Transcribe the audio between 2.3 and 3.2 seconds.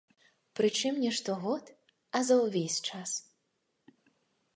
за ўвесь час.